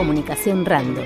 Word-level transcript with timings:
Comunicación 0.00 0.64
Random. 0.64 1.04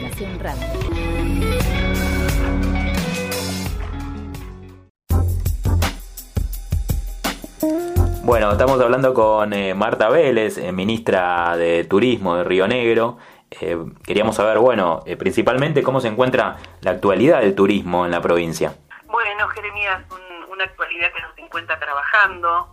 Bueno, 8.22 8.52
estamos 8.52 8.80
hablando 8.80 9.12
con 9.12 9.52
eh, 9.52 9.75
Marta 9.75 10.09
Vélez, 10.11 10.59
eh, 10.59 10.70
ministra 10.70 11.57
de 11.57 11.82
Turismo 11.82 12.37
de 12.37 12.45
Río 12.45 12.69
Negro. 12.69 13.19
Eh, 13.51 13.77
queríamos 14.05 14.37
saber, 14.37 14.59
bueno, 14.61 15.03
principalmente 15.19 15.83
cómo 15.83 16.01
se 16.01 16.07
encuentra 16.07 16.59
la 16.81 16.93
actualidad 16.93 17.41
del 17.41 17.57
turismo 17.57 18.05
en 18.05 18.13
la 18.13 18.23
provincia. 18.23 18.77
Bueno, 19.07 19.49
Jeremías, 19.49 20.05
una 20.49 20.63
actualidad 20.63 21.13
que 21.13 21.21
nos 21.21 21.37
encuentra 21.39 21.81
trabajando, 21.81 22.69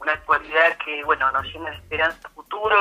una 0.00 0.12
actualidad 0.14 0.76
que, 0.84 1.04
bueno, 1.04 1.30
nos 1.30 1.44
llena 1.44 1.70
de 1.70 1.76
esperanza 1.76 2.28
futuro. 2.30 2.76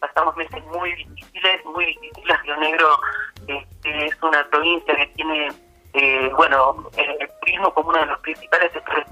Pasamos 0.00 0.36
meses 0.36 0.64
muy 0.66 0.94
difíciles, 0.94 1.64
muy 1.64 1.86
difíciles. 1.86 2.42
Río 2.42 2.56
Negro 2.56 3.00
este, 3.46 4.06
es 4.06 4.22
una 4.22 4.44
provincia 4.50 4.94
que 4.96 5.06
tiene 5.08 5.48
eh, 5.94 6.30
bueno, 6.36 6.88
el 6.96 7.30
turismo 7.40 7.72
como 7.72 7.88
uno 7.88 7.98
de 7.98 8.06
los 8.06 8.18
principales 8.20 8.72
sectores 8.72 9.04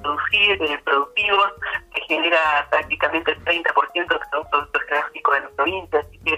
productivos, 0.84 1.52
que 1.94 2.00
genera 2.02 2.66
prácticamente 2.70 3.32
el 3.32 3.44
30% 3.44 3.92
del 3.94 4.20
Producto 4.30 4.80
Geográfico 4.80 5.32
de 5.32 5.40
la 5.40 5.48
provincia, 5.50 6.00
así 6.00 6.18
que 6.18 6.36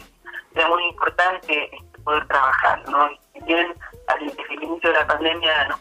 era 0.55 0.69
muy 0.69 0.85
importante 0.85 1.65
este, 1.77 1.99
poder 2.03 2.27
trabajar, 2.29 2.89
¿no? 2.89 3.11
Y 3.11 3.45
bien, 3.45 3.75
el 4.21 4.63
inicio 4.63 4.91
de 4.91 4.99
la 4.99 5.07
pandemia 5.07 5.69
nos 5.69 5.78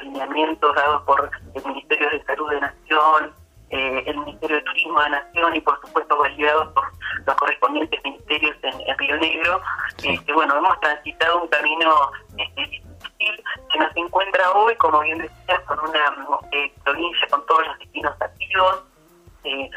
los 0.00 0.12
lineamientos 0.12 0.74
dados 0.74 1.02
por 1.02 1.30
el 1.54 1.64
Ministerio 1.64 2.10
de 2.10 2.22
Salud 2.24 2.50
de 2.50 2.60
Nación, 2.60 3.34
eh, 3.70 4.02
el 4.06 4.16
Ministerio 4.18 4.56
de 4.56 4.62
Turismo 4.62 5.00
de 5.02 5.10
Nación 5.10 5.56
y 5.56 5.60
por 5.60 5.80
supuesto 5.80 6.18
validados 6.18 6.68
por 6.72 6.84
los 7.26 7.36
correspondientes 7.36 8.00
ministerios 8.04 8.56
en, 8.62 8.98
Río 8.98 9.16
Negro. 9.18 9.60
Este, 10.02 10.32
bueno, 10.32 10.56
hemos 10.56 10.80
transitado 10.80 11.42
un 11.42 11.48
camino 11.48 12.10
este, 12.36 12.60
difícil 12.66 13.44
que 13.72 13.78
nos 13.78 13.96
encuentra 13.96 14.50
hoy, 14.52 14.74
como 14.76 15.00
bien 15.00 15.18
decías, 15.18 15.60
con 15.66 15.78
una 15.80 16.40
eh, 16.52 16.72
provincia 16.84 17.28
con 17.30 17.44
todos 17.46 17.66
los 17.66 17.78
destinos 17.78 18.14
activos, 18.20 18.84
eh, 19.44 19.70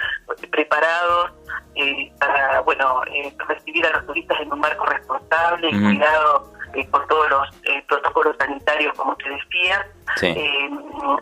preparados 0.51 1.31
para 2.19 2.59
bueno 2.61 3.01
recibir 3.47 3.85
a 3.87 3.91
los 3.91 4.05
turistas 4.07 4.41
en 4.41 4.51
un 4.51 4.59
marco 4.59 4.85
responsable 4.85 5.69
y 5.69 5.79
cuidado 5.79 6.52
eh, 6.73 6.87
por 6.89 7.05
todos 7.07 7.29
los 7.29 7.49
eh, 7.63 7.83
protocolos 7.87 8.35
sanitarios, 8.37 8.93
como 8.95 9.15
te 9.17 9.29
decía. 9.29 9.87
Eh, 10.21 10.69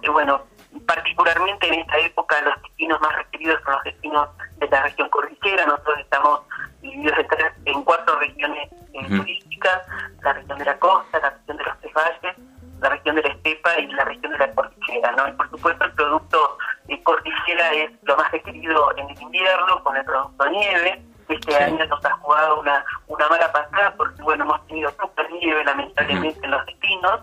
bueno, 0.09 0.43
particularmente 0.85 1.67
en 1.67 1.81
esta 1.81 1.97
época 1.99 2.41
los 2.41 2.61
destinos 2.61 3.01
más 3.01 3.15
requeridos 3.17 3.61
son 3.63 3.73
los 3.73 3.83
destinos 3.83 4.29
de 4.57 4.67
la 4.69 4.83
región 4.83 5.09
cordillera. 5.09 5.65
Nosotros 5.65 5.99
estamos 5.99 6.41
divididos 6.81 7.17
en, 7.65 7.83
cuatro 7.83 8.17
regiones 8.19 8.69
turísticas, 9.09 9.81
la 10.21 10.33
región 10.33 10.57
de 10.57 10.65
la 10.65 10.79
costa, 10.79 11.19
la 11.19 11.29
región 11.31 11.57
de 11.57 11.63
los 11.63 11.79
tres 11.79 11.93
valles, 11.93 12.37
la 12.79 12.89
región 12.89 13.15
de 13.15 13.21
la 13.23 13.29
estepa 13.29 13.79
y 13.79 13.87
la 13.87 14.05
región 14.05 14.31
de 14.31 14.37
la 14.37 14.51
cordillera. 14.53 15.11
¿no? 15.11 15.27
Y 15.27 15.31
por 15.33 15.49
supuesto 15.49 15.83
el 15.83 15.91
producto 15.93 16.57
de 16.85 17.03
cordillera 17.03 17.73
es 17.73 17.91
lo 18.03 18.15
más 18.15 18.31
requerido 18.31 18.97
en 18.97 19.09
el 19.09 19.21
invierno 19.21 19.83
con 19.83 19.97
el 19.97 20.05
producto 20.05 20.49
nieve 20.49 21.03
este 21.33 21.55
año 21.55 21.85
nos 21.85 22.03
ha 22.05 22.11
jugado 22.17 22.59
una, 22.59 22.83
una 23.07 23.27
mala 23.29 23.51
pasada 23.51 23.93
porque, 23.97 24.21
bueno, 24.21 24.43
hemos 24.43 24.60
tenido 24.71 24.91
poca 24.93 25.23
nieve, 25.29 25.63
lamentablemente, 25.65 26.39
en 26.43 26.51
los 26.51 26.65
destinos. 26.65 27.21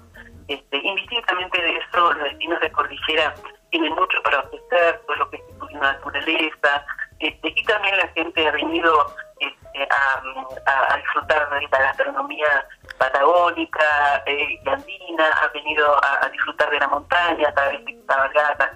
Este, 0.48 0.76
indistintamente 0.78 1.60
de 1.60 1.76
eso, 1.76 2.12
los 2.12 2.24
destinos 2.24 2.60
de 2.60 2.72
cordillera 2.72 3.34
tienen 3.70 3.94
mucho 3.94 4.22
para 4.22 4.40
ofrecer, 4.40 5.00
todo 5.06 5.16
lo 5.16 5.30
que 5.30 5.36
es 5.36 5.72
la 5.72 5.92
naturaleza, 5.92 6.86
este, 7.20 7.52
y 7.54 7.64
también 7.64 7.96
la 7.98 8.08
gente 8.08 8.48
ha 8.48 8.52
venido 8.52 9.14
este, 9.40 9.88
a, 9.90 10.92
a, 10.92 10.96
disfrutar 10.96 11.50
de 11.50 11.68
la 11.70 11.78
gastronomía 11.78 12.66
patagónica 12.98 14.22
eh, 14.24 14.58
y 14.64 14.68
andina, 14.68 15.28
ha 15.42 15.48
venido 15.48 15.96
a, 16.02 16.28
disfrutar 16.30 16.70
de 16.70 16.78
la 16.78 16.88
montaña, 16.88 17.48
a 17.48 17.54
través 17.54 17.84
de 17.84 17.98
cabalgatas, 18.06 18.70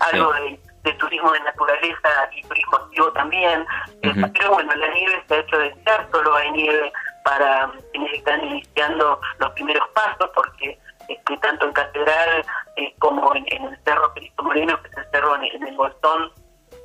algo 0.00 0.32
de 0.32 0.58
de 0.88 0.92
turismo 0.94 1.32
de 1.32 1.40
naturaleza 1.40 2.30
y 2.34 2.42
turismo 2.42 2.76
activo 2.76 3.12
también. 3.12 3.66
Pero 4.00 4.50
bueno, 4.52 4.74
la 4.74 4.88
nieve 4.94 5.22
se 5.26 5.34
ha 5.34 5.38
hecho 5.38 5.58
desear, 5.58 6.08
solo 6.10 6.34
hay 6.34 6.50
nieve 6.52 6.92
para 7.24 7.70
quienes 7.92 8.12
están 8.14 8.44
iniciando 8.44 9.20
los 9.38 9.50
primeros 9.52 9.86
pasos, 9.88 10.30
porque 10.34 10.78
este, 11.08 11.36
tanto 11.38 11.66
en 11.66 11.72
Catedral 11.72 12.44
eh, 12.76 12.94
como 12.98 13.34
en, 13.34 13.46
el 13.50 13.78
Cerro 13.84 14.12
Cristo 14.14 14.42
Moreno, 14.42 14.80
que 14.82 14.88
es 14.88 14.96
el 14.98 15.10
cerro 15.10 15.36
en, 15.36 15.66
el 15.66 15.76
Bolsón, 15.76 16.32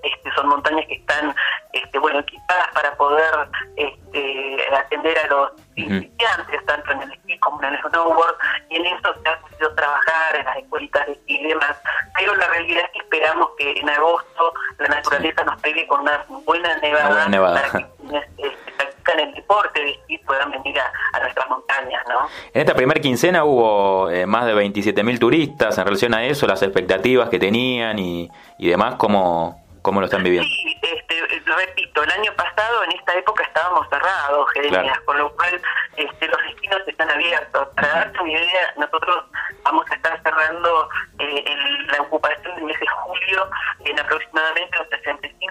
este, 0.01 0.31
son 0.35 0.47
montañas 0.47 0.85
que 0.87 0.95
están 0.95 1.35
este, 1.73 1.99
bueno 1.99 2.19
equipadas 2.19 2.67
para 2.73 2.95
poder 2.95 3.49
este, 3.75 4.57
atender 4.75 5.17
a 5.19 5.27
los 5.27 5.51
principiantes, 5.73 6.65
tanto 6.65 6.91
en 6.91 7.01
el 7.03 7.13
esquí 7.13 7.37
como 7.39 7.61
en 7.63 7.73
el 7.73 7.81
snowboard, 7.81 8.35
y 8.69 8.75
en 8.77 8.85
eso 8.85 9.13
se 9.21 9.29
ha 9.29 9.39
podido 9.39 9.75
trabajar 9.75 10.35
en 10.35 10.45
las 10.45 10.57
escuelitas 10.57 11.05
de 11.05 11.13
esquí 11.13 11.39
y 11.39 11.47
demás. 11.47 11.77
Pero 12.17 12.35
la 12.35 12.47
realidad 12.47 12.85
es 12.85 12.91
que 12.91 12.99
esperamos 12.99 13.49
que 13.57 13.71
en 13.71 13.89
agosto 13.89 14.53
la 14.77 14.87
naturaleza 14.87 15.43
nos 15.43 15.61
pegue 15.61 15.87
con 15.87 16.01
una 16.01 16.25
buena 16.45 16.77
nevada, 16.77 17.29
para 17.53 17.71
que 17.71 17.87
quienes 17.97 18.29
este, 18.37 18.71
practican 18.77 19.19
el 19.19 19.33
deporte 19.33 19.81
de 19.81 19.91
esquí 19.91 20.17
puedan 20.19 20.51
venir 20.51 20.79
a, 20.79 21.19
nuestras 21.19 21.49
montañas. 21.49 22.03
¿no? 22.07 22.12
En 22.53 22.61
esta 22.61 22.73
primera 22.73 22.99
quincena 22.99 23.43
hubo 23.43 24.09
eh, 24.09 24.25
más 24.25 24.45
de 24.45 24.55
27.000 24.55 25.19
turistas 25.19 25.77
en 25.77 25.85
relación 25.85 26.13
a 26.13 26.25
eso, 26.25 26.47
las 26.47 26.61
expectativas 26.61 27.29
que 27.29 27.39
tenían 27.39 27.99
y, 27.99 28.29
y 28.57 28.69
demás, 28.69 28.95
¿cómo, 28.95 29.63
¿Cómo 29.83 29.99
lo 29.99 30.05
están 30.05 30.23
viviendo? 30.23 30.47
Sí, 30.47 30.79
este, 30.81 31.41
lo 31.45 31.57
repito, 31.57 32.03
el 32.03 32.11
año 32.11 32.33
pasado 32.37 32.85
en 32.85 32.93
esta 32.93 33.15
época 33.15 33.43
estábamos 33.43 33.85
cerrados, 33.89 34.49
Jeremías, 34.53 34.97
con 35.01 35.17
lo 35.17 35.35
cual 35.35 35.61
este, 35.97 36.27
los 36.29 36.41
destinos 36.41 36.87
están 36.87 37.11
abiertos. 37.11 37.67
Para 37.75 37.89
darte 37.89 38.19
una 38.21 38.31
idea, 38.31 38.73
nosotros 38.77 39.25
vamos 39.63 39.85
a 39.91 39.95
estar 39.95 40.23
cerrando 40.23 40.89
eh, 41.19 41.43
la 41.91 42.01
ocupación 42.01 42.55
del 42.55 42.63
mes 42.63 42.79
de 42.79 42.87
julio 42.87 43.49
en 43.83 43.99
aproximadamente 43.99 44.79
un 44.79 44.87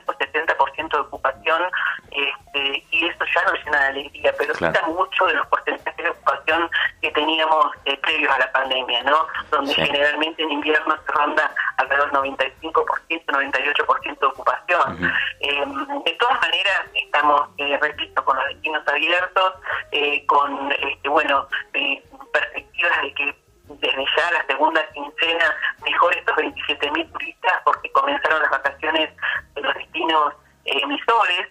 65-70% 0.07 0.89
de 0.91 0.99
ocupación 0.99 1.63
este, 2.11 2.85
y 2.91 3.07
eso 3.07 3.25
ya 3.35 3.43
nos 3.45 3.65
llena 3.65 3.81
de 3.81 3.87
alegría, 3.89 4.35
pero 4.39 4.55
quita 4.55 4.83
mucho 4.87 5.27
de 5.27 5.35
los 5.35 5.47
porcentajes 5.49 6.05
de 6.05 6.11
ocupación 6.11 6.71
que 7.03 7.11
teníamos 7.11 7.67
eh, 7.82 7.82
previos 7.99 8.33
a 8.33 8.39
la 8.39 8.53
pandemia, 8.53 9.03
¿no? 9.05 9.27
Donde 9.51 9.75
generalmente 9.75 10.43
en 10.43 10.53
invierno 10.53 10.97
se 11.05 11.13
ronda 11.13 11.55
alrededor 11.77 12.11
del 12.13 12.37
95%, 12.37 13.25
98% 13.27 14.19
de 14.19 14.27
ocupación. 14.27 15.13
Eh, 15.41 15.65
de 16.05 16.13
todas 16.13 16.41
maneras, 16.41 16.83
estamos, 16.95 17.49
eh, 17.59 17.79
repito, 17.81 18.25
con 18.25 18.37
los 18.37 18.47
destinos 18.49 18.87
abiertos, 18.87 19.55
eh, 19.91 20.25
con, 20.27 20.73
este, 20.73 21.09
bueno, 21.09 21.49
perspectivas 22.33 23.03
de 23.03 23.15
que 23.15 23.43
desde 23.69 24.05
ya 24.17 24.31
la 24.33 24.47
segunda 24.47 24.87
quincena 24.93 25.57
mejor 25.85 26.15
estos 26.17 26.37
27.000 26.37 27.13
turistas 27.13 27.53
porque 27.65 27.91
comenzaron 27.93 28.43
las 28.43 28.51
vacaciones 28.51 29.11
de 29.55 29.61
los 29.63 29.75
destinos 29.75 30.35
emisores, 30.65 31.49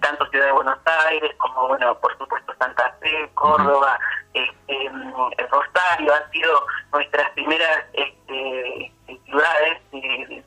tanto 0.00 0.26
Ciudad 0.30 0.46
de 0.46 0.52
Buenos 0.52 0.78
Aires 1.08 1.32
como, 1.38 1.68
bueno, 1.68 1.98
por 2.00 2.16
supuesto 2.18 2.52
Santa 2.58 2.94
Fe, 3.00 3.30
Córdoba, 3.34 3.98
este, 5.30 5.46
Rosario, 5.46 6.14
han 6.14 6.30
sido 6.30 6.66
nuestras 6.92 7.30
primeras 7.30 7.84
este, 7.92 8.92
ciudades 9.24 9.78
de, 9.92 10.44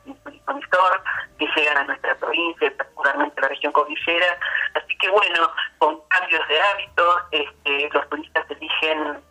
que 1.37 1.47
llegan 1.55 1.77
a 1.77 1.83
nuestra 1.85 2.15
provincia, 2.15 2.73
particularmente 2.77 3.39
a 3.39 3.41
la 3.41 3.47
región 3.49 3.73
cordillera. 3.73 4.37
Así 4.75 4.97
que 4.97 5.09
bueno, 5.09 5.51
con 5.77 5.99
cambios 6.07 6.47
de 6.47 6.61
hábitos, 6.61 7.21
este, 7.31 7.89
los 7.91 8.09
turistas 8.09 8.45
eligen 8.49 9.21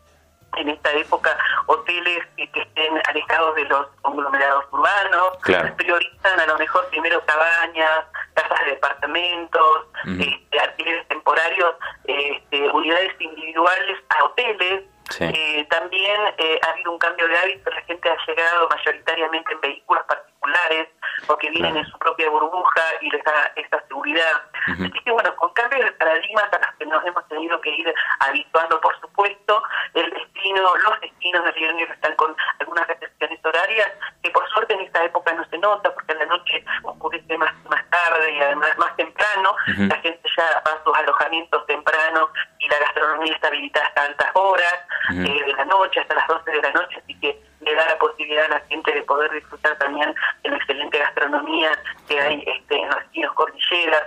en 0.56 0.68
esta 0.68 0.92
época 0.92 1.36
hoteles 1.66 2.26
que, 2.36 2.44
estén 2.54 3.00
alejados 3.08 3.54
de 3.56 3.64
los 3.64 3.86
conglomerados 4.02 4.64
urbanos, 4.70 5.38
priorizan 5.76 6.40
a 6.40 6.46
lo 6.46 6.58
mejor 6.58 6.86
primero 6.88 7.24
cabañas, 7.24 8.04
casas 8.34 8.64
de 8.64 8.72
departamentos, 8.72 9.86
este, 10.04 10.60
alquileres 10.60 11.06
temporarios, 11.08 11.74
este, 12.04 12.68
unidades 12.70 13.12
individuales 13.20 13.98
a 14.10 14.24
hoteles. 14.24 14.84
Eh, 15.20 15.66
también 15.70 16.20
eh, 16.38 16.60
ha 16.62 16.70
habido 16.70 16.92
un 16.92 16.98
cambio 16.98 17.26
de 17.28 17.38
hábito, 17.38 17.70
la 17.70 17.82
gente 17.82 18.08
ha 18.08 18.16
llegado 18.26 18.68
mayoritariamente 18.68 19.52
en 19.52 19.60
vehículos 19.60 20.04
particulares, 20.06 20.88
porque 21.26 21.50
vienen 21.50 21.76
en 21.76 21.86
su 21.86 21.98
propia 21.98 22.28
burbuja 22.30 22.82
y 23.00 23.10
les 23.10 23.22
da 23.24 23.52
esa 23.56 23.80
seguridad. 23.86 24.42
Así 24.68 25.04
que 25.04 25.10
bueno, 25.10 25.34
con 25.36 25.52
cambios 25.54 25.84
de 25.84 25.92
paradigmas 25.92 26.44
a 26.52 26.58
los 26.58 26.76
que 26.78 26.86
nos 26.86 27.04
hemos 27.04 27.26
tenido 27.28 27.60
que 27.60 27.70
ir 27.70 27.94
habituando, 28.20 28.80
por 28.80 28.98
supuesto, 29.00 29.62
el 29.94 30.10
destino, 30.10 30.62
los 30.76 31.00
destinos 31.00 31.44
de 31.44 31.52
Río 31.52 31.72
Negro 31.72 31.94
están 31.94 32.14
con 32.16 32.34
algunas 32.60 32.86
restricciones 32.86 33.44
horarias, 33.44 33.88
que 34.22 34.30
por 34.30 34.48
suerte 34.50 34.74
en 34.74 34.80
esta 34.80 35.04
época 35.04 35.32
no 35.32 35.44
se 35.48 35.58
nota, 35.58 35.92
porque 35.94 36.12
en 36.12 36.18
la 36.18 36.26
noche 36.26 36.64
oscurece 36.82 37.38
más, 37.38 37.52
más 37.64 37.84
tarde 37.90 38.32
y 38.32 38.40
además 38.40 38.76
más 38.78 38.96
temprano, 38.96 39.54
la 39.66 39.96
gente 39.96 40.28
ya 40.36 40.62
va 40.66 40.72
a 40.72 40.84
sus 40.84 40.96
alojamientos 40.96 41.66
temprano 41.66 42.28
y 42.58 42.68
la 42.68 42.78
también 42.94 43.34
está 43.34 43.48
habilitada 43.48 43.86
hasta 43.86 44.02
altas 44.02 44.30
horas 44.34 44.74
eh, 45.10 45.42
de 45.46 45.52
la 45.52 45.64
noche, 45.64 46.00
hasta 46.00 46.14
las 46.14 46.26
12 46.28 46.50
de 46.50 46.62
la 46.62 46.72
noche, 46.72 47.00
así 47.02 47.18
que 47.20 47.42
le 47.60 47.74
da 47.74 47.86
la 47.86 47.98
posibilidad 47.98 48.46
a 48.46 48.58
la 48.58 48.60
gente 48.68 48.92
de 48.92 49.02
poder 49.02 49.30
disfrutar 49.32 49.76
también 49.78 50.14
de 50.42 50.50
la 50.50 50.56
excelente 50.56 50.98
gastronomía 50.98 51.70
que 52.08 52.20
hay 52.20 52.30
este, 52.46 52.76
en 52.76 52.88
los 52.88 52.96
destinos 52.96 53.32
cordillera. 53.34 53.98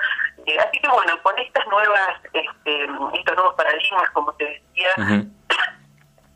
Eh, 0.45 0.57
así 0.59 0.79
que 0.79 0.87
bueno, 0.87 1.21
con 1.23 1.37
estas 1.39 1.65
nuevas, 1.67 2.19
este, 2.33 2.87
estos 3.13 3.35
nuevos 3.35 3.55
paradigmas, 3.55 4.09
como 4.11 4.33
te 4.33 4.45
decía, 4.45 4.89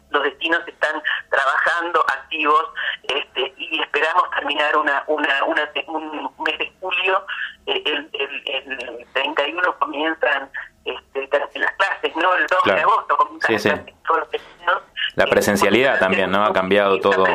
los 0.10 0.24
destinos 0.24 0.62
están 0.68 1.02
trabajando 1.30 2.02
activos 2.02 2.66
este, 3.04 3.54
y 3.58 3.82
esperamos 3.82 4.30
terminar 4.32 4.76
una, 4.78 5.04
una, 5.08 5.44
una 5.46 5.70
un 5.88 6.32
mes 6.44 6.58
de 6.58 6.72
julio 6.80 7.26
eh, 7.68 7.84
el, 7.86 8.10
el, 8.46 9.08
31 9.14 9.80
comienzan 9.80 10.50
este, 10.86 11.30
las 11.60 11.72
clases 11.74 12.16
no 12.16 12.34
el 12.36 12.48
2 12.48 12.60
de 12.66 12.82
agosto 12.82 13.18
comienzan 13.18 13.60
sí, 13.60 13.70
sí. 13.70 13.94
todos 14.08 14.20
los 14.22 14.32
destinos. 14.32 14.82
La 15.16 15.26
presencialidad 15.28 16.00
también 16.00 16.32
no 16.32 16.44
ha 16.44 16.54
cambiado 16.54 17.00
todo 17.00 17.26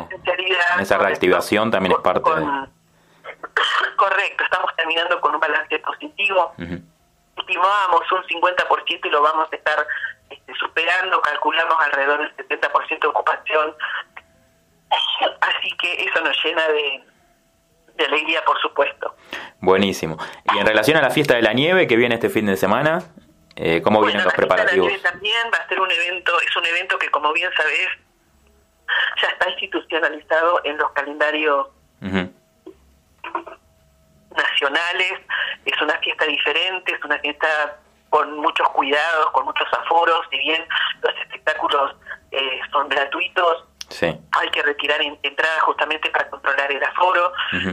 esa 0.80 0.98
reactivación 0.98 1.70
también 1.70 1.92
es 1.92 1.98
parte 1.98 2.30
de... 2.30 2.73
correcto 4.04 4.44
estamos 4.44 4.74
terminando 4.76 5.20
con 5.20 5.34
un 5.34 5.40
balance 5.40 5.78
positivo 5.78 6.54
estimábamos 7.36 8.10
un 8.12 8.22
50% 8.22 9.00
y 9.04 9.10
lo 9.10 9.22
vamos 9.22 9.48
a 9.52 9.56
estar 9.56 9.86
este, 10.30 10.54
superando, 10.54 11.20
calculamos 11.20 11.76
alrededor 11.80 12.20
del 12.20 12.48
70% 12.48 13.00
de 13.00 13.08
ocupación. 13.08 13.74
Así 15.40 15.76
que 15.78 16.04
eso 16.04 16.20
nos 16.20 16.36
llena 16.44 16.66
de, 16.68 17.02
de 17.96 18.04
alegría, 18.04 18.44
por 18.44 18.60
supuesto. 18.60 19.16
Buenísimo. 19.60 20.16
Y 20.54 20.58
en 20.58 20.66
relación 20.66 20.96
a 20.96 21.02
la 21.02 21.10
fiesta 21.10 21.34
de 21.34 21.42
la 21.42 21.52
nieve 21.52 21.86
que 21.86 21.96
viene 21.96 22.14
este 22.14 22.30
fin 22.30 22.46
de 22.46 22.56
semana, 22.56 23.02
eh, 23.56 23.82
¿cómo 23.82 24.02
vienen 24.02 24.24
los 24.24 24.34
preparativos? 24.34 24.90
La 25.02 25.10
también 25.10 25.50
va 25.52 25.58
a 25.58 25.68
ser 25.68 25.80
un 25.80 25.90
evento, 25.90 26.32
es 26.40 26.56
un 26.56 26.66
evento 26.66 26.98
que 26.98 27.10
como 27.10 27.32
bien 27.32 27.50
sabes 27.56 27.88
ya 29.20 29.28
está 29.28 29.50
institucionalizado 29.50 30.60
en 30.64 30.76
los 30.76 30.90
calendarios 30.92 31.68
nacionales, 34.36 35.20
es 35.64 35.80
una 35.80 35.96
fiesta 35.98 36.24
diferente, 36.26 36.94
es 36.94 37.04
una 37.04 37.18
fiesta 37.18 37.78
con 38.10 38.36
muchos 38.38 38.68
cuidados, 38.70 39.30
con 39.32 39.44
muchos 39.44 39.66
aforos, 39.72 40.20
si 40.30 40.38
bien 40.38 40.64
los 41.02 41.12
espectáculos 41.22 41.96
eh, 42.30 42.60
son 42.70 42.88
gratuitos, 42.88 43.64
hay 44.00 44.50
que 44.50 44.62
retirar 44.62 45.00
entradas 45.22 45.62
justamente 45.62 46.10
para 46.10 46.28
controlar 46.30 46.70
el 46.70 46.82
aforo. 46.82 47.32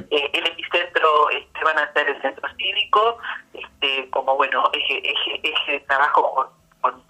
Eh, 0.09 0.29
el 0.33 0.47
epicentro 0.47 1.29
este, 1.29 1.63
van 1.63 1.79
a 1.79 1.91
ser 1.93 2.09
el 2.09 2.21
centro 2.21 2.47
cívico, 2.57 3.17
este, 3.53 4.09
como 4.09 4.35
bueno, 4.35 4.69
eje, 4.73 4.97
eje, 5.09 5.39
eje 5.43 5.71
de 5.71 5.79
trabajo 5.81 6.51
con, 6.81 7.03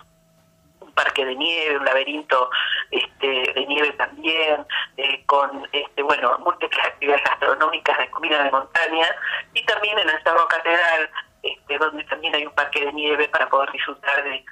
un 0.80 0.92
parque 0.94 1.25
de 1.25 1.36
nieve, 1.36 1.77
un 1.77 1.86
laberinto 1.86 2.50
este, 2.92 3.54
de 3.54 3.66
nieve 3.68 3.92
también, 3.94 4.66
eh, 4.98 5.24
con 5.26 5.68
este, 5.72 6.04
bueno, 6.04 6.38
múltiples 6.40 6.86
actividades 6.86 7.24
gastronómicas 7.24 7.98
de 7.98 8.10
comida 8.12 8.44
de 8.44 8.52
montaña, 8.52 9.08
y 9.54 9.66
también 9.66 9.98
en 10.00 10.10
el 10.10 10.24
Cerro 10.24 10.48
Catedral 10.48 11.10
este, 11.44 11.78
donde 11.78 12.04
también 12.04 12.36
hay 12.36 12.46
un 12.46 12.54
parque 12.54 12.86
de 12.86 12.94
nieve 12.94 13.28
para 13.30 13.50
poder 13.50 13.72
disfrutar 13.72 14.24
de, 14.24 14.46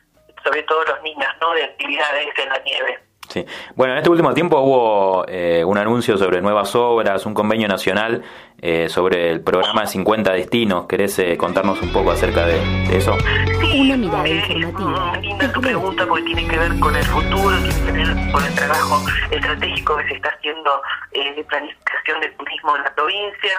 sobre 0.43 0.63
todo 0.63 0.83
los 0.85 1.01
niños, 1.03 1.29
¿no? 1.39 1.53
de 1.53 1.63
actividades 1.63 2.27
en 2.37 2.49
la 2.49 2.59
nieve. 2.59 3.08
Sí. 3.29 3.45
Bueno, 3.75 3.93
en 3.93 3.99
este 3.99 4.09
último 4.09 4.33
tiempo 4.33 4.59
hubo 4.59 5.23
eh, 5.27 5.63
un 5.63 5.77
anuncio 5.77 6.17
sobre 6.17 6.41
nuevas 6.41 6.75
obras, 6.75 7.27
un 7.27 7.35
convenio 7.35 7.67
nacional 7.67 8.23
eh, 8.59 8.89
sobre 8.89 9.29
el 9.29 9.41
programa 9.41 9.85
50 9.85 10.33
Destinos. 10.33 10.87
¿Querés 10.87 11.19
eh, 11.19 11.37
contarnos 11.37 11.79
un 11.83 11.93
poco 11.93 12.11
acerca 12.11 12.47
de, 12.47 12.59
eso? 12.91 13.15
Sí, 13.61 13.81
una 13.81 13.97
mirada 13.97 14.27
informativa. 14.27 15.15
Linda 15.21 15.51
tu 15.51 15.61
pregunta 15.61 16.07
porque 16.07 16.23
tiene 16.23 16.47
que 16.47 16.57
ver 16.57 16.79
con 16.79 16.95
el 16.95 17.03
futuro, 17.03 17.55
tiene 17.57 17.85
que 17.85 17.91
ver 17.91 18.31
con 18.31 18.43
el 18.43 18.55
trabajo 18.55 19.05
estratégico 19.29 19.97
que 19.97 20.07
se 20.07 20.13
está 20.15 20.29
haciendo 20.29 20.81
de 21.11 21.43
planificación 21.43 22.19
del 22.21 22.35
turismo 22.35 22.75
en 22.77 22.83
la 22.83 22.95
provincia. 22.95 23.51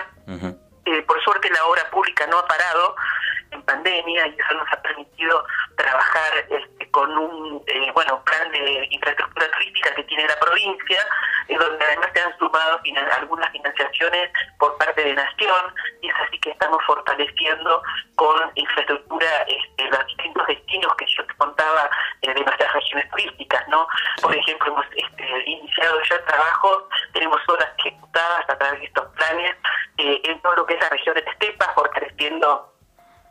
por 1.06 1.22
suerte 1.22 1.48
la 1.50 1.64
obra 1.66 1.82
pública 1.92 2.26
no 2.26 2.38
ha 2.38 2.46
parado, 2.46 2.96
en 3.50 3.62
pandemia 3.62 4.26
y 4.26 4.36
eso 4.38 4.54
nos 4.54 4.72
ha 4.72 4.82
permitido 4.82 5.44
trabajar 5.76 6.46
este, 6.48 6.90
con 6.90 7.16
un 7.16 7.62
eh, 7.66 7.90
bueno 7.94 8.22
plan 8.24 8.50
de 8.52 8.88
infraestructura 8.90 9.50
turística 9.50 9.94
que 9.94 10.04
tiene 10.04 10.26
la 10.26 10.38
provincia, 10.38 11.06
en 11.48 11.58
donde 11.58 11.84
además 11.84 12.10
se 12.14 12.20
han 12.20 12.38
sumado 12.38 12.80
algunas 13.18 13.50
financiaciones 13.50 14.30
por 14.58 14.76
parte 14.78 15.02
de 15.02 15.14
Nación 15.14 15.74
y 16.00 16.08
es 16.08 16.14
así 16.26 16.38
que 16.40 16.50
estamos 16.50 16.82
fortaleciendo 16.86 17.82
con 18.16 18.50
infraestructura 18.54 19.42
este, 19.48 19.84
los 19.84 20.06
distintos 20.06 20.46
destinos 20.46 20.94
que 20.96 21.06
yo 21.06 21.26
te 21.26 21.34
contaba 21.34 21.90
eh, 22.22 22.34
de 22.34 22.40
nuestras 22.40 22.72
regiones 22.72 23.10
turísticas, 23.10 23.68
¿no? 23.68 23.86
Por 24.22 24.34
ejemplo, 24.34 24.72
hemos 24.72 24.86
este, 24.94 25.50
iniciado 25.50 26.00
ya 26.08 26.24
trabajos, 26.24 26.84
tenemos 27.12 27.40
obras 27.48 27.68
ejecutadas 27.78 28.44
a 28.48 28.58
través 28.58 28.80
de 28.80 28.86
estos 28.86 29.06
planes 29.16 29.56
eh, 29.98 30.20
en 30.24 30.40
todo 30.42 30.56
lo 30.56 30.66
que 30.66 30.74
es 30.74 30.80
la 30.80 30.88
región 30.88 31.14
de 31.14 31.20
Estepa, 31.20 31.72
fortaleciendo 31.74 32.69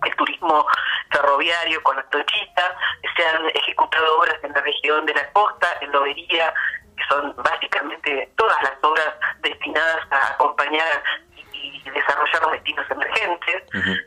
el 0.06 0.16
turismo 0.16 0.66
ferroviario 1.12 1.81
con 1.84 1.96
la 1.96 2.04
tochita, 2.10 2.78
se 3.16 3.25
han 3.25 3.50
ejecutado 3.50 4.19
obras 4.19 4.38
en 4.44 4.54
la 4.54 4.62
región 4.62 5.06
de 5.06 5.13
la 5.13 5.30
costa, 5.31 5.68
en 5.81 5.92
Lobería, 5.92 6.54
que 6.96 7.04
son 7.10 7.36
básicamente 7.38 8.31
todas 8.38 8.62
las 8.63 8.74
obras 8.81 9.13
destinadas 9.42 10.12
a 10.12 10.34
acompañar 10.34 11.04
y 11.54 11.81
desarrollar 11.90 12.42
los 12.44 12.51
destinos 12.54 12.86
emergentes. 12.92 13.63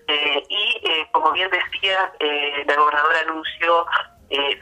Eh, 0.09 0.43
y 0.49 0.81
eh, 0.85 1.09
como 1.12 1.33
bien 1.33 1.50
decía, 1.50 2.12
eh, 2.21 2.65
la 2.67 2.77
gobernadora 2.77 3.21
anunció 3.21 3.87
en, 4.31 4.59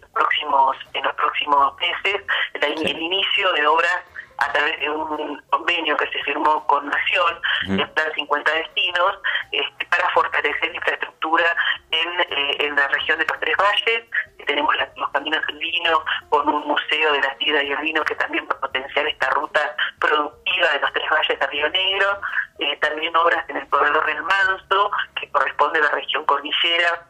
los 0.00 0.10
próximos, 0.10 0.76
en 0.92 1.02
los 1.02 1.14
próximos 1.14 1.74
meses 1.80 2.22
el 2.54 2.98
inicio 2.98 3.52
de 3.52 3.66
obras 3.66 4.04
a 4.38 4.52
través 4.52 4.78
de 4.80 4.90
un 4.90 5.40
convenio 5.50 5.96
que 5.96 6.06
se 6.10 6.22
firmó 6.24 6.66
con 6.66 6.86
Nación, 6.88 7.40
el 7.68 7.90
Plan 7.90 8.12
50 8.14 8.52
Destinos, 8.52 9.18
este, 9.52 9.86
para 9.86 10.08
fortalecer 10.10 10.70
la 10.70 10.76
infraestructura 10.76 11.44
en, 11.90 12.20
eh, 12.20 12.56
en 12.60 12.76
la 12.76 12.88
región 12.88 13.18
de 13.18 13.26
los 13.26 13.40
Tres 13.40 13.56
Valles. 13.56 14.04
Tenemos 14.46 14.74
los 14.96 15.10
caminos 15.10 15.44
del 15.46 15.58
vino 15.58 16.04
con 16.28 16.48
un 16.48 16.66
museo 16.66 17.12
de 17.12 17.20
la 17.20 17.36
sidra 17.38 17.62
y 17.62 17.72
el 17.72 17.78
vino 17.78 18.04
que 18.04 18.14
también 18.14 18.46
va 18.50 18.56
a 18.56 18.60
potenciar 18.60 19.06
esta 19.06 19.30
ruta 19.30 19.76
productiva 19.98 20.68
de 20.70 20.80
los 20.80 20.92
Tres 20.92 21.10
Valles 21.10 21.38
de 21.38 21.46
Río 21.46 21.68
Negro. 21.70 22.20
Eh, 22.58 22.76
también 22.80 23.16
obras 23.16 23.48
en 23.48 23.56
el 23.56 23.68
corredor 23.68 24.04
del 24.06 24.22
Manso, 24.22 24.90
que 25.18 25.30
corresponde 25.30 25.78
a 25.80 25.82
la 25.82 25.90
región 25.90 26.24
cordillera 26.24 27.06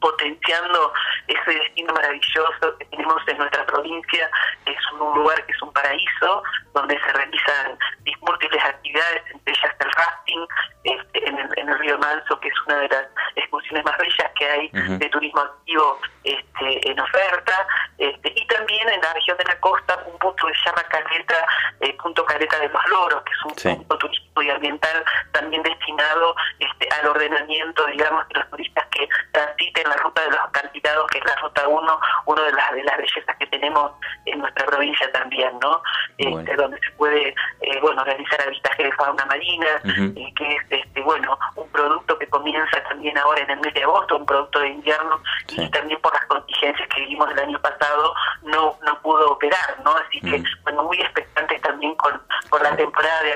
potenciando 0.00 0.92
ese 1.26 1.58
destino 1.58 1.92
maravilloso 1.94 2.78
que 2.78 2.84
tenemos 2.86 3.22
en 3.26 3.38
nuestra 3.38 3.66
provincia. 3.66 4.30
Es 4.66 4.78
un 4.92 5.18
lugar 5.18 5.44
que 5.46 5.52
es 5.52 5.62
un 5.62 5.72
paraíso, 5.72 6.42
donde 6.74 6.98
se 7.00 7.12
realizan 7.12 7.78
múltiples 8.20 8.64
actividades, 8.64 9.22
entre 9.32 9.52
ellas 9.52 9.74
el 9.80 9.90
rafting 9.92 10.46
este, 10.84 11.28
en, 11.28 11.68
el, 11.68 11.78
río 11.78 11.98
Manso, 11.98 12.38
que 12.40 12.48
es 12.48 12.54
una 12.66 12.76
de 12.80 12.88
las 12.88 13.06
excursiones 13.36 13.84
más 13.84 13.96
bellas 13.98 14.30
que 14.38 14.46
hay 14.46 14.68
de 14.72 15.08
turismo 15.08 15.40
activo 15.40 15.98
este, 16.24 16.90
en 16.90 17.00
oferta. 17.00 17.66
Este, 17.98 18.32
y 18.34 18.46
también 18.46 18.88
en 18.88 19.00
la 19.00 19.12
región 19.12 19.36
de 19.38 19.44
la 19.44 19.58
costa, 19.60 20.02
un 20.06 20.18
punto 20.18 20.46
que 20.46 20.54
se 20.54 20.64
llama 20.66 20.82
Caleta, 20.84 21.46
eh, 21.80 21.96
punto 22.02 22.24
Caleta 22.24 22.58
de 22.58 22.68
los 22.68 22.86
Loros, 22.88 23.22
que 23.22 23.32
es 23.32 23.66
un 23.66 23.76
punto 23.76 23.98
turístico 23.98 24.29
y 24.42 24.50
ambiental 24.50 25.04
también 25.32 25.62
destinado 25.62 26.34
este, 26.58 26.88
al 27.00 27.08
ordenamiento, 27.08 27.86
digamos, 27.86 28.26
de 28.28 28.40
los 28.40 28.50
turistas 28.50 28.86
que 28.90 29.08
transiten 29.32 29.88
la 29.88 29.96
ruta 29.96 30.22
de 30.22 30.30
los 30.30 30.40
acantilados, 30.40 31.06
que 31.10 31.18
es 31.18 31.24
la 31.24 31.36
ruta 31.36 31.68
1, 31.68 32.00
una 32.26 32.42
de 32.42 32.52
las, 32.52 32.72
de 32.72 32.84
las 32.84 32.96
bellezas 32.96 33.36
que 33.38 33.46
tenemos 33.46 33.92
en 34.26 34.38
nuestra 34.40 34.66
provincia 34.66 35.10
también, 35.12 35.58
¿no? 35.60 35.82
Este, 36.18 36.56
donde 36.56 36.78
se 36.80 36.90
puede, 36.92 37.34
eh, 37.60 37.80
bueno, 37.80 38.04
realizar 38.04 38.40
avistaje 38.42 38.84
de 38.84 38.92
fauna 38.92 39.24
marina, 39.26 39.66
y 40.14 40.34
que 40.34 40.56
es, 40.56 40.62
este, 40.70 41.00
bueno, 41.02 41.38
un 41.56 41.68
producto 41.70 42.18
que 42.18 42.26
comienza 42.28 42.82
también 42.88 43.16
ahora 43.18 43.40
en 43.42 43.50
el 43.50 43.60
mes 43.60 43.74
de 43.74 43.82
agosto, 43.82 44.16
un 44.16 44.26
producto 44.26 44.60
de 44.60 44.68
invierno, 44.68 45.20
y 45.48 45.68
también 45.70 46.00
por 46.00 46.12
las 46.12 46.24
contingencias 46.26 46.88
que 46.88 47.00
vivimos 47.00 47.30
el 47.30 47.38
año 47.38 47.60
pasado, 47.60 48.14
no 48.42 48.70
no 48.82 49.00
pudo 49.02 49.32
operar, 49.32 49.76
¿no? 49.84 49.94
Así 49.96 50.20
que, 50.20 50.42
bueno, 50.62 50.84
muy 50.84 51.00
expectantes 51.00 51.60
también 51.62 51.94
con, 51.96 52.20
con 52.48 52.62
la 52.62 52.76
temporada 52.76 53.22
de 53.22 53.32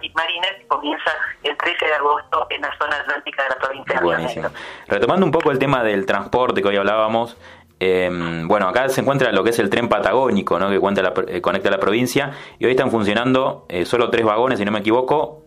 que 0.00 0.66
comienza 0.66 1.10
el 1.42 1.56
13 1.56 1.86
de 1.86 1.94
agosto 1.94 2.46
en 2.50 2.62
la 2.62 2.76
zona 2.78 2.96
atlántica 2.96 3.42
de 3.42 3.48
la 3.48 3.56
provincia 3.56 4.00
de 4.00 4.50
Retomando 4.88 5.26
un 5.26 5.32
poco 5.32 5.50
el 5.50 5.58
tema 5.58 5.82
del 5.82 6.06
transporte 6.06 6.62
que 6.62 6.68
hoy 6.68 6.76
hablábamos, 6.76 7.36
eh, 7.78 8.08
bueno, 8.46 8.68
acá 8.68 8.88
se 8.88 9.02
encuentra 9.02 9.32
lo 9.32 9.44
que 9.44 9.50
es 9.50 9.58
el 9.58 9.68
tren 9.68 9.88
patagónico, 9.88 10.58
¿no? 10.58 10.70
que 10.70 11.02
la, 11.02 11.12
eh, 11.28 11.40
conecta 11.42 11.70
la 11.70 11.78
provincia, 11.78 12.32
y 12.58 12.64
hoy 12.64 12.70
están 12.70 12.90
funcionando 12.90 13.66
eh, 13.68 13.84
solo 13.84 14.08
tres 14.08 14.24
vagones, 14.24 14.58
si 14.58 14.64
no 14.64 14.72
me 14.72 14.78
equivoco, 14.78 15.42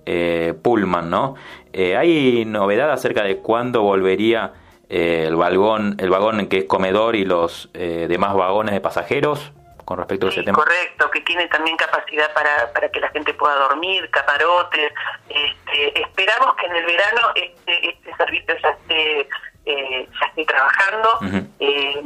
Pullman, 0.61 1.09
¿no? 1.09 1.35
¿Hay 1.73 2.45
novedad 2.45 2.91
acerca 2.91 3.23
de 3.23 3.37
cuándo 3.37 3.83
volvería 3.83 4.53
el 4.89 5.35
vagón, 5.35 5.97
el 5.99 6.09
vagón 6.09 6.47
que 6.47 6.59
es 6.59 6.65
comedor 6.65 7.15
y 7.15 7.25
los 7.25 7.69
demás 7.73 8.33
vagones 8.35 8.73
de 8.73 8.81
pasajeros? 8.81 9.53
Con 9.89 9.97
respecto 9.97 10.27
a 10.27 10.29
ese 10.29 10.43
tema. 10.43 10.55
Correcto, 10.55 11.09
que 11.09 11.21
tiene 11.21 11.47
también 11.47 11.75
capacidad 11.75 12.31
para, 12.33 12.71
para 12.73 12.91
que 12.91 12.99
la 12.99 13.09
gente 13.09 13.33
pueda 13.33 13.55
dormir, 13.55 14.07
camarotes. 14.11 14.93
Este, 15.27 16.01
esperamos 16.01 16.55
que 16.57 16.67
en 16.67 16.75
el 16.75 16.85
verano 16.85 17.21
este, 17.33 17.89
este 17.89 18.15
servicio 18.15 18.55
ya 18.61 18.69
esté 18.69 19.27
eh, 19.65 20.07
ya 20.21 20.27
estoy 20.27 20.45
trabajando. 20.45 21.17
Eh, 21.59 22.01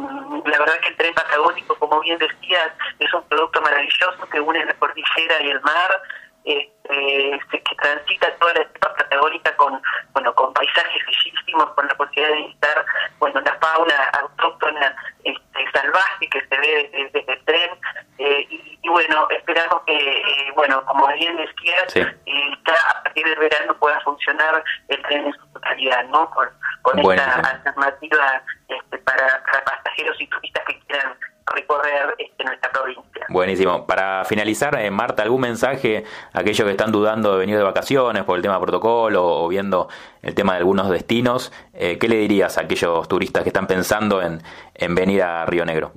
bien 2.04 2.18
decías, 2.20 2.70
es 3.00 3.14
un 3.14 3.24
producto 3.24 3.62
maravilloso 3.62 4.30
que 4.32 4.40
une 4.40 4.66
la 4.66 4.74
cordillera 4.74 5.42
y 5.42 5.50
el 5.50 5.62
mar, 5.62 6.02
este, 6.46 7.40
que 7.50 7.76
transita 7.82 8.30
toda 8.36 8.54
la 8.54 8.68
patagónica 8.80 9.56
con, 9.56 9.82
bueno, 10.12 10.36
con 10.36 10.54
paisajes 10.54 11.02
bellísimos, 11.06 11.70
con 11.74 11.88
la 11.88 11.96
posibilidad 11.96 12.36
de 12.36 12.42
visitar, 12.44 12.86
bueno, 13.20 13.40
la 13.42 13.58
fauna 13.60 13.96
autóctona 14.20 14.96
este, 15.24 15.72
salvaje 15.72 16.30
que 16.30 16.42
se 16.42 16.58
ve 16.58 17.10
desde, 17.14 17.32
el 17.32 17.46
tren, 17.46 17.72
eh, 18.18 18.48
y, 18.50 18.90
bueno, 18.90 19.28
esperamos 19.30 19.82
que, 19.86 19.96
eh, 19.96 20.52
bueno, 20.56 20.84
como 21.14 21.20
bien 21.20 21.38
decías, 21.38 21.96
eh, 21.96 22.58
a 22.68 23.04
partir 23.04 23.26
del 23.26 23.40
verano 23.40 23.78
pueda 23.78 24.00
funcionar 24.02 24.64
el 24.88 25.02
tren 25.04 25.26
en 25.26 25.34
su 25.34 25.48
totalidad, 25.54 26.04
¿no? 26.06 26.30
Con, 26.32 26.50
con 26.82 27.00
esta 27.00 27.34
alternativa 27.40 28.42
este, 28.68 28.98
para, 29.00 29.44
para 29.44 29.64
pasajeros 29.64 30.20
y 30.20 30.28
turistas 30.28 30.64
que 30.66 30.80
quieran 30.80 31.16
recorrer 31.46 32.16
este, 32.18 32.44
nuestra 32.44 32.72
provincia. 32.72 33.26
Buenísimo. 33.30 33.86
Para 33.86 34.24
finalizar, 34.26 34.80
eh, 34.80 34.90
Marta, 34.90 35.24
¿algún 35.24 35.42
mensaje 35.42 36.04
a 36.34 36.40
aquellos 36.40 36.66
que 36.66 36.72
están 36.72 36.92
dudando 36.92 37.34
de 37.34 37.40
venir 37.40 37.58
de 37.58 37.64
vacaciones 37.64 38.24
por 38.24 38.38
el 38.38 38.42
tema 38.42 38.56
de 38.56 38.62
protocolo 38.62 39.24
o 39.24 39.48
viendo 39.48 39.90
el 40.22 40.34
tema 40.36 40.54
de 40.54 40.60
algunos 40.60 40.90
destinos? 40.90 41.52
Eh, 41.74 41.98
¿Qué 42.00 42.08
le 42.08 42.16
dirías 42.16 42.58
a 42.58 42.62
aquellos 42.62 43.08
turistas 43.08 43.44
que 43.44 43.50
están 43.50 43.68
pensando 43.68 44.22
en, 44.22 44.42
en 44.74 44.96
venir 44.96 45.22
a 45.22 45.46
Río 45.46 45.66
Negro? 45.66 45.92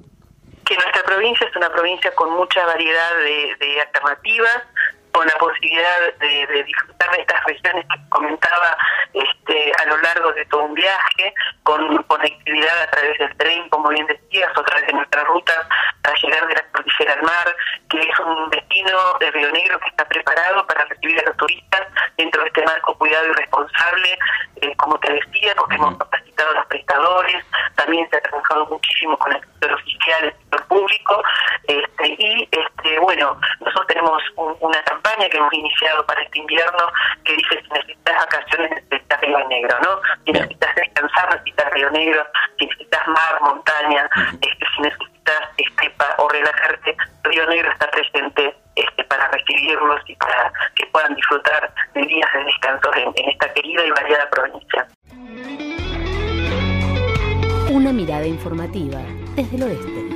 Que 0.64 0.74
nuestra 0.74 1.04
provincia 1.04 1.46
es 1.46 1.54
una 1.54 1.70
provincia 1.70 2.12
con 2.16 2.32
mucha 2.32 2.66
variedad 2.66 3.10
de 3.18 3.80
alternativas, 3.80 4.64
con 5.16 5.26
la 5.26 5.38
posibilidad 5.38 6.12
de, 6.20 6.64
disfrutar 6.64 7.10
de 7.12 7.22
estas 7.22 7.42
regiones 7.44 7.86
que 7.86 8.08
comentaba 8.10 8.76
este, 9.14 9.72
a 9.82 9.86
lo 9.86 9.96
largo 9.96 10.30
de 10.34 10.44
todo 10.44 10.64
un 10.64 10.74
viaje, 10.74 11.32
con 11.62 12.02
conectividad 12.02 12.82
a 12.82 12.90
través 12.90 13.18
del 13.18 13.34
tren, 13.38 13.66
como 13.70 13.88
bien 13.88 14.06
decías, 14.06 14.50
o 14.54 14.60
a 14.60 14.64
través 14.64 14.86
de 14.86 14.92
nuestras 14.92 15.24
rutas 15.24 15.66
para 16.02 16.14
llegar 16.16 16.46
de 16.46 16.54
la 16.54 16.62
cordillera 16.70 17.14
al 17.14 17.22
mar, 17.22 17.56
que 17.88 17.98
es 17.98 18.20
un 18.20 18.50
destino 18.50 19.16
de 19.18 19.30
Río 19.30 19.50
Negro 19.52 19.80
que 19.80 19.88
está 19.88 20.04
preparado 20.06 20.66
para 20.66 20.84
recibir 20.84 21.18
a 21.20 21.28
los 21.28 21.36
turistas 21.38 21.86
dentro 22.18 22.42
de 22.42 22.48
este 22.48 22.64
marco 22.66 22.98
cuidado 22.98 23.26
y 23.28 23.32
responsable, 23.32 24.18
eh, 24.56 24.76
como 24.76 24.98
te 25.00 25.14
decía, 25.14 25.54
porque 25.56 25.76
hemos 25.76 25.96
capacitado 25.96 26.50
a 26.50 26.54
los 26.56 26.66
prestadores, 26.66 27.44
también 27.74 28.06
se 28.10 28.16
ha 28.16 28.20
trabajado 28.20 28.66
muchísimo 28.66 29.18
con 29.18 29.32
el 29.32 29.40
sector 29.40 29.72
oficial, 29.72 30.24
el 30.24 30.32
sector 30.32 30.66
público, 30.66 31.22
este, 31.64 32.08
y 32.18 32.48
este, 32.50 32.98
bueno, 32.98 33.38
nosotros 33.60 33.86
tenemos 33.86 34.22
una 34.60 34.82
campaña 34.82 35.28
para 36.06 36.22
este 36.22 36.38
invierno 36.38 36.92
que 37.24 37.34
dice 37.34 37.62
si 37.62 37.68
necesitas 37.68 38.16
vacaciones 38.16 38.70
necesitas 38.70 39.20
Río 39.20 39.48
Negro, 39.48 39.78
¿no? 39.80 40.00
Si 40.24 40.32
necesitas 40.32 40.74
descansar 40.74 41.34
necesitas 41.34 41.72
Río 41.72 41.90
Negro, 41.90 42.26
si 42.58 42.66
necesitas 42.66 43.08
mar, 43.08 43.40
montaña, 43.42 44.08
este, 44.40 44.66
si 44.74 44.82
necesitas 44.82 45.42
estepa 45.56 46.14
o 46.18 46.28
relajarte, 46.28 46.96
Río 47.24 47.46
Negro 47.46 47.70
está 47.70 47.90
presente 47.90 48.54
este, 48.74 49.04
para 49.04 49.28
recibirlos 49.28 50.00
y 50.06 50.16
para 50.16 50.52
que 50.74 50.86
puedan 50.86 51.14
disfrutar 51.14 51.72
de 51.94 52.02
días 52.02 52.32
de 52.32 52.44
descanso 52.44 52.94
en, 52.94 53.12
en 53.16 53.30
esta 53.30 53.52
querida 53.52 53.84
y 53.84 53.90
variada 53.90 54.30
provincia. 54.30 54.86
Una 57.70 57.92
mirada 57.92 58.26
informativa 58.26 59.00
desde 59.34 59.56
el 59.56 59.62
oeste. 59.64 60.15